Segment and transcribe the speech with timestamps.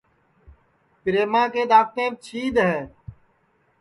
[1.01, 2.79] پِریما کے دؔانٚتینٚم چھِیدؔ ہے